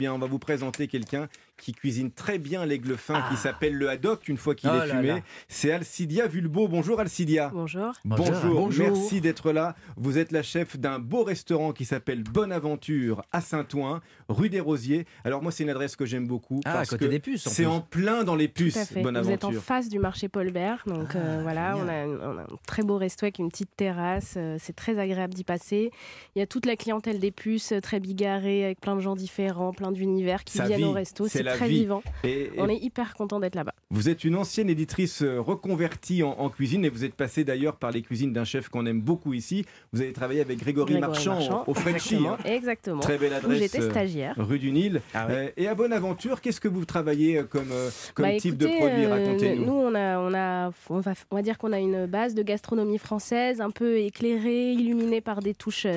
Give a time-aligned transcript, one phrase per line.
[0.00, 1.28] Bien, on va vous présenter quelqu'un
[1.58, 3.36] qui cuisine très bien l'aigle fin, qui Ah.
[3.36, 5.22] s'appelle le haddock une fois qu'il Oh est là fumé.
[5.46, 6.68] C'est Alcidia Vulbo.
[6.68, 7.50] Bonjour Alcidia.
[7.52, 7.92] Bonjour.
[8.06, 8.34] Bonjour.
[8.54, 8.86] Bonjour.
[8.86, 9.74] merci d'être là.
[9.98, 14.00] Vous êtes la chef d'un beau restaurant qui s'appelle Bonne Aventure à Saint-Ouen,
[14.30, 15.04] rue des Rosiers.
[15.22, 16.60] Alors moi, c'est une adresse que j'aime beaucoup.
[16.64, 18.86] Ah, à parce côté que des puces, C'est en plein dans les Tout puces, à
[18.86, 19.02] fait.
[19.02, 19.62] Bonne Vous êtes en Aventure.
[19.62, 22.22] face du marché Paul Bert, donc euh, Ah, voilà, on a, génial.
[22.22, 24.32] un, on a un très beau resto avec une petite terrasse.
[24.38, 25.90] euh, c'est très agréable d'y passer.
[26.36, 29.14] Il y a toute la clientèle des puces, euh, très bigarrée, avec plein de gens
[29.14, 31.26] différents, plein d'univers qui viennent au resto.
[31.28, 31.80] c'est très vie.
[31.80, 32.02] vivant.
[32.24, 33.74] Et- et On est hyper content d'être là-bas.
[33.92, 37.74] Vous êtes une ancienne éditrice euh, reconvertie en, en cuisine et vous êtes passée d'ailleurs
[37.74, 39.64] par les cuisines d'un chef qu'on aime beaucoup ici.
[39.92, 42.14] Vous avez travaillé avec Grégory, Grégory Marchand, Marchand, au Frenchy.
[42.14, 42.32] Exactement.
[42.34, 42.38] hein.
[42.44, 43.00] exactement.
[43.00, 43.58] Très belle adresse.
[43.58, 44.34] j'étais euh, stagiaire.
[44.38, 45.00] Rue du Nil.
[45.12, 45.32] Ah ouais.
[45.34, 47.72] Euh, et à Bonne Aventure, qu'est-ce que vous travaillez euh, comme,
[48.14, 49.64] comme Bah, type écoutez, de produit Racontez-nous.
[49.64, 52.44] nous, on a, on a, on va, on va dire qu'on a une base de
[52.44, 55.88] gastronomie française, un peu éclairée, illuminée par des touches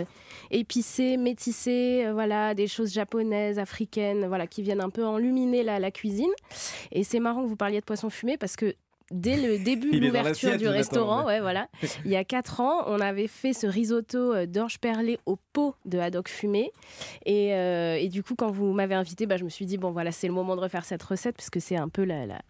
[0.49, 5.77] épicées, métissées, euh, voilà, des choses japonaises, africaines, voilà, qui viennent un peu enluminer la,
[5.77, 6.31] la cuisine.
[6.91, 8.75] Et c'est marrant que vous parliez de poisson fumé parce que
[9.11, 11.39] dès le début de l'ouverture du restaurant, ouais.
[11.39, 11.67] voilà,
[12.05, 15.75] il y a quatre ans, on avait fait ce risotto euh, d'orge perlée au pot
[15.85, 16.71] de haddock fumé.
[17.25, 19.91] Et, euh, et du coup, quand vous m'avez invité, bah, je me suis dit, bon
[19.91, 22.41] voilà, c'est le moment de refaire cette recette, puisque c'est un peu la, la,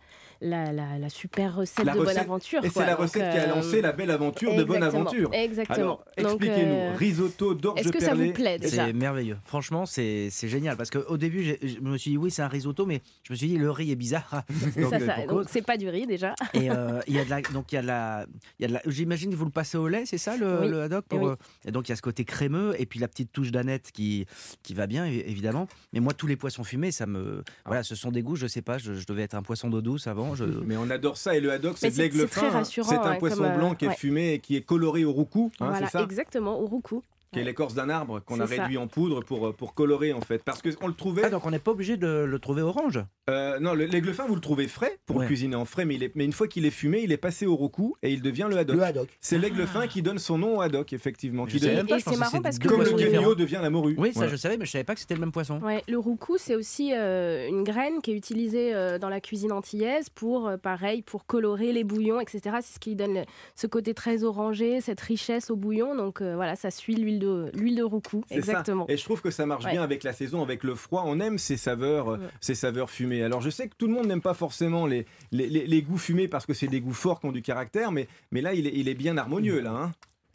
[0.42, 2.66] la, la- la super recette La de recette- Bonne Aventure.
[2.66, 5.30] Et c'est la recette qui a euh, lancé la belle aventure de Bonne exactement, Aventure.
[5.34, 6.00] Exactement.
[6.18, 6.72] Expliquez-nous.
[6.74, 9.38] euh, Risotto d'orge Est-ce que ça vous plaît déjà C'est merveilleux.
[9.46, 10.78] Franchement, c'est c'est génial.
[10.78, 13.48] Parce qu'au début, je me suis dit, oui, c'est un risotto, mais je me suis
[13.48, 14.44] dit, le riz est bizarre.
[14.78, 15.48] Donc, ça, euh, ça, pour donc cause.
[15.50, 16.34] c'est pas du riz déjà.
[16.54, 18.26] Et euh, il y a de la, donc il y a de la,
[18.60, 18.82] il y a de la.
[18.88, 20.70] J'imagine que vous le passez au lait, c'est ça le, Oui.
[20.70, 21.30] le haddock pour, oui.
[21.32, 21.36] euh,
[21.68, 24.26] Et donc il y a ce côté crémeux et puis la petite touche d'aneth qui
[24.64, 25.68] qui va bien évidemment.
[25.94, 28.36] Mais moi tous les poissons fumés, ça me, voilà, ce sont des goûts.
[28.36, 30.33] Je sais pas, je, je devais être un poisson d'eau douce avant.
[30.36, 30.44] Je...
[30.66, 31.36] Mais on adore ça.
[31.36, 32.48] Et le haddock, c'est de c'est- l'aigle c'est très fin.
[32.48, 32.52] hein.
[32.52, 35.06] rassurant, C'est un ouais, poisson comme, euh, blanc qui est fumé et qui est coloré
[35.06, 35.52] au roucou.
[35.60, 36.04] hein, voilà, c'est ça?
[36.04, 37.04] exactement, au roucou.
[37.34, 38.62] Qui est l'écorce d'un arbre qu'on a ça.
[38.64, 40.44] réduit en poudre pour, euh, pour colorer en fait.
[40.44, 41.24] Parce qu'on le trouvait.
[41.26, 43.00] Ah donc on n'est pas obligé de le trouver orange.
[43.30, 45.24] Euh, non, le- l'aigle fin, vous le trouvez frais pour Ouais.
[45.24, 47.18] le cuisiner en frais, mais, il est, mais une fois qu'il est fumé, il est
[47.18, 48.76] passé au roucou et il devient le haddock.
[48.76, 49.10] Le haddock.
[49.22, 51.46] C'est l'aigle fin qui donne son nom au haddock, effectivement.
[51.46, 53.34] Je Qui savais devient- même pas, Et je c'est marrant parce que Comme le différents.
[53.34, 53.96] devient la morue.
[53.98, 55.60] Oui, ça je savais, mais je savais pas que c'était le même poisson.
[55.62, 59.52] Ouais, le roucou, c'est aussi euh, une graine qui est utilisée euh, dans la cuisine
[59.52, 62.58] antillaise pour, euh, pareil, pour colorer les bouillons, etc.
[62.62, 63.24] C'est ce qui donne le-
[63.56, 65.96] ce côté très orangé, cette richesse au bouillon.
[65.96, 68.24] Donc euh, voilà, ça suit l'huile de, l'huile de roucou.
[68.30, 68.36] Ça.
[68.36, 68.86] Exactement.
[68.90, 69.72] Et je trouve que ça marche Ouais.
[69.72, 71.04] bien avec la saison, avec le froid.
[71.06, 72.28] On aime ces saveurs, euh, Ouais.
[72.42, 73.24] ces saveurs fumées.
[73.24, 75.98] Alors je sais que tout le monde n'aime pas forcément les, les, les- les goûts
[75.98, 78.68] fumés parce que c'est des goûts forts qui ont du caractère, mais, mais là il
[78.68, 79.72] est, il est bien harmonieux là.
[79.72, 79.92] hein.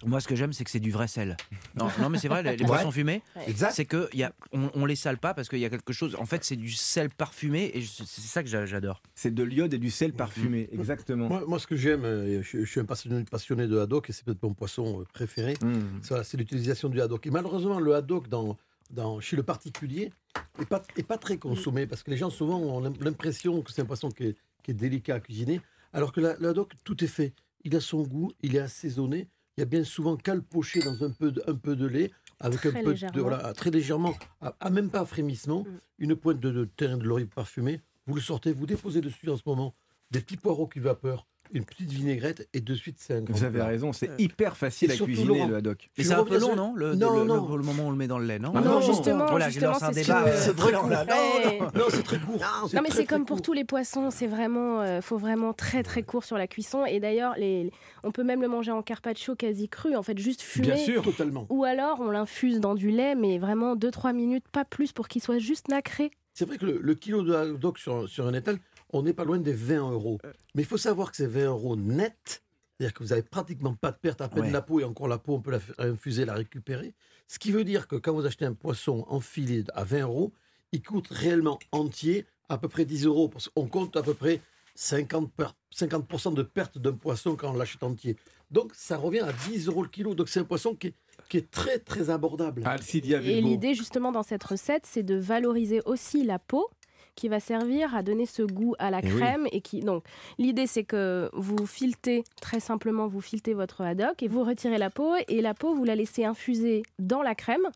[0.06, 1.36] Moi, ce que j'aime, c'est que c'est du vrai sel.
[1.74, 2.68] Non, non mais c'est vrai, les, les Ouais.
[2.68, 3.72] poissons fumés, Exact.
[3.72, 6.14] c'est que y a, on, on les sale pas parce qu'il y a quelque chose.
[6.20, 9.02] En fait, c'est du sel parfumé et je- c'est ça que j'a- j'adore.
[9.14, 11.28] C'est de l'iode et du sel parfumé, exactement.
[11.28, 14.12] Moi, moi, ce que j'aime, euh, je, je suis un passionné, passionné de haddock et
[14.12, 15.78] c'est peut-être mon poisson euh, préféré, Mmh.
[16.02, 17.26] c'est voilà, c'est l'utilisation du haddock.
[17.26, 18.56] Et malheureusement, le haddock dans,
[18.90, 20.12] dans, chez le particulier
[20.60, 23.72] n'est pas, est pas très consommé parce que les gens souvent ont l'im- l'impression que
[23.72, 25.60] c'est un poisson qui est, qui est délicat à cuisiner,
[25.92, 27.32] alors que le haddock, tout est fait.
[27.64, 29.28] Il a son goût, il est assaisonné.
[29.58, 31.84] Il y a bien souvent qu'à le pocher dans un peu de, un peu de
[31.84, 35.78] lait, avec Très un peu de, voilà, très légèrement, à, à même pas frémissement, Mm.
[35.98, 37.80] une pointe de, de terrain de laurier parfumé.
[38.06, 39.74] Vous le sortez, vous déposez dessus en ce moment
[40.12, 43.44] des petits poireaux qui vapeur, une petite vinaigrette et de suite c'est un grand Vous
[43.44, 43.66] avez plat.
[43.66, 45.88] raison, c'est hyper facile Et à cuisiner Laurent, le haddock.
[45.98, 47.48] Mais c'est un peu long, non le, Non, le- non.
[47.48, 49.46] le- le moment où on le met dans le lait, non Non, non, justement, Voilà,
[49.46, 50.90] je justement, lance un c'est ce débat, euh, C'est très non, court.
[51.74, 52.40] Non, c'est très court.
[52.74, 53.42] Non, mais très, c'est comme très pour court.
[53.42, 56.84] tous les poissons, c'est vraiment, euh, faut vraiment très très court sur la cuisson.
[56.86, 57.70] Et d'ailleurs, les,
[58.04, 60.66] on peut même le manger en carpaccio quasi cru, en fait, juste fumé.
[60.68, 61.02] Bien sûr.
[61.02, 61.46] Totalement.
[61.50, 65.22] Ou alors, on l'infuse dans du lait, mais vraiment 2-3 minutes, pas plus, pour qu'il
[65.22, 66.10] soit juste nacré.
[66.34, 68.58] C'est vrai que le, le kilo de haddock sur, sur un étal,
[68.90, 70.18] on n'est pas loin des 20 euros.
[70.54, 72.42] Mais il faut savoir que c'est 20 euros net.
[72.78, 74.50] C'est-à-dire que vous avez pratiquement pas de perte, à peine Ouais.
[74.52, 76.94] la peau, et encore la peau, on peut la infuser, la récupérer.
[77.26, 80.32] Ce qui veut dire que quand vous achetez un poisson enfilé à 20 euros,
[80.72, 83.28] il coûte réellement entier à peu près 10 euros.
[83.28, 84.40] Parce qu'on compte à peu près
[84.76, 88.16] 50%, per- 50 de perte d'un poisson quand on l'achète entier.
[88.52, 90.14] Donc ça revient à 10 euros le kilo.
[90.14, 90.94] Donc c'est un poisson qui est,
[91.28, 92.62] qui est très très abordable.
[92.64, 96.70] Alcidia Et l'idée, justement, dans cette recette, c'est de valoriser aussi la peau
[97.18, 99.16] qui va servir à donner ce goût à la Eh oui.
[99.18, 100.04] crème et qui donc
[100.38, 104.88] l'idée c'est que vous filetez très simplement vous filetez votre haddock et vous retirez la
[104.88, 107.66] peau et la peau vous la laissez infuser dans la crème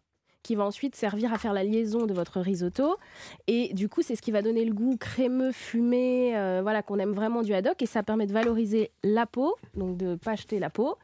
[0.42, 2.96] qui va ensuite servir à faire la liaison de votre risotto.
[3.46, 6.98] Et du coup, c'est ce qui va donner le goût crémeux, fumé, euh, voilà, qu'on
[6.98, 7.80] aime vraiment du haddock.
[7.82, 10.96] Et ça permet de valoriser la peau, donc de pas acheter la peau.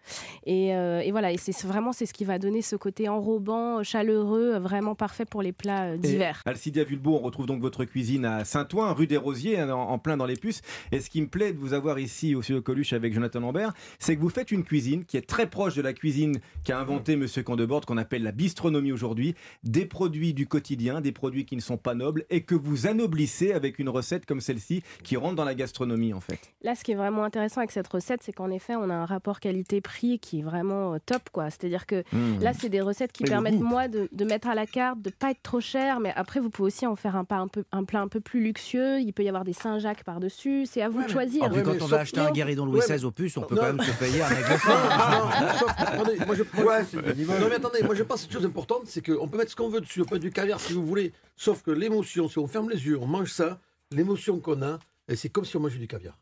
[0.44, 3.82] Et, euh, et voilà, et c'est vraiment c'est ce qui va donner ce côté enrobant,
[3.82, 6.42] chaleureux, vraiment parfait pour les plats euh, d'hiver.
[6.46, 9.98] Alcidia Vulbo, on retrouve donc votre cuisine à Saint-Ouen, rue des Rosiers, hein, en, en
[9.98, 10.62] plein dans les puces.
[10.92, 13.72] Et ce qui me plaît de vous avoir ici au Studio Coluche avec Jonathan Lambert,
[13.98, 17.16] c'est que vous faites une cuisine qui est très proche de la cuisine qu'a inventé
[17.16, 19.27] Monsieur Candebord, qu'on appelle la bistronomie aujourd'hui.
[19.28, 19.34] Aujourd'hui,
[19.64, 23.52] des produits du quotidien, des produits qui ne sont pas nobles et que vous anoblissez
[23.52, 26.38] avec une recette comme celle-ci qui rentre dans la gastronomie en fait.
[26.62, 29.04] Là, ce qui est vraiment intéressant avec cette recette, c'est qu'en effet, on a un
[29.06, 31.50] rapport qualité-prix qui est vraiment euh, top, quoi.
[31.50, 32.40] C'est-à-dire que Mmh.
[32.42, 33.64] là, c'est des recettes qui Et permettent, goût.
[33.64, 36.48] moi, de, de mettre à la carte, de pas être trop cher, mais après, vous
[36.50, 39.00] pouvez aussi en faire un, pas un, peu, un plat un peu plus luxueux.
[39.00, 40.64] Il peut y avoir des Saint-Jacques par-dessus.
[40.66, 41.42] C'est à vous Ouais, de mais- choisir.
[41.44, 43.10] Ah, Ouais, quand mais on sauf- va acheter un guéridon Louis Ouais, XVI mais- au
[43.10, 43.60] plus, on peut Non.
[43.62, 46.96] quand même se payer un aigle Non, non, sauf- attendez, moi je, moi, Ouais, c'est
[47.02, 47.38] le minimum.
[47.40, 49.56] Non mais attendez, moi je pense que une chose importante, c'est qu'on peut mettre ce
[49.56, 52.38] qu'on veut dessus, on peut mettre du caviar si vous voulez, sauf que l'émotion, si
[52.38, 53.60] on ferme les yeux, on mange ça,
[53.90, 54.78] l'émotion qu'on a,
[55.14, 56.16] c'est comme si on mangeait du caviar.